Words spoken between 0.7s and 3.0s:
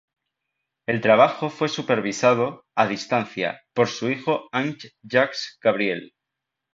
El trabajo fue supervisado, a